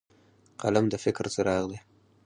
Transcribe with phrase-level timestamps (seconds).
[0.61, 1.77] قلم د فکر څراغ دی